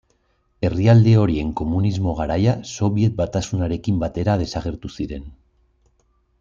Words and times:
Herrialde 0.67 1.11
horien 1.23 1.51
komunismo 1.59 2.15
garaia 2.21 2.55
Sobiet 2.71 3.19
Batasunarekin 3.21 4.03
batera 4.07 4.39
desagertu 4.45 4.95
ziren. 5.01 5.33